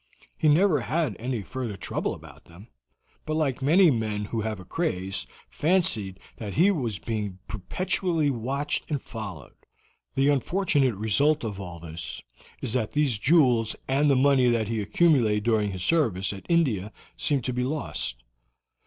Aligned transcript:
He 0.35 0.49
never 0.49 0.79
had 0.81 1.15
any 1.19 1.43
further 1.43 1.77
trouble 1.77 2.15
about 2.15 2.45
them, 2.45 2.69
but 3.23 3.35
like 3.35 3.61
many 3.61 3.91
men 3.91 4.25
who 4.25 4.41
have 4.41 4.59
a 4.59 4.65
craze, 4.65 5.27
fancied 5.47 6.19
that 6.37 6.55
he 6.55 6.71
was 6.71 6.97
being 6.97 7.37
perpetually 7.47 8.31
watched 8.31 8.89
and 8.89 8.99
followed. 8.99 9.53
The 10.15 10.29
unfortunate 10.29 10.95
result 10.95 11.43
of 11.43 11.61
all 11.61 11.79
this 11.79 12.19
is 12.63 12.73
that 12.73 12.93
these 12.93 13.19
jewels 13.19 13.75
and 13.87 14.09
the 14.09 14.15
money 14.15 14.49
that 14.49 14.69
he 14.69 14.81
accumulated 14.81 15.43
during 15.43 15.71
his 15.71 15.83
service 15.83 16.33
in 16.33 16.39
India 16.49 16.91
seem 17.15 17.43
to 17.43 17.53
be 17.53 17.61
lost. 17.63 18.23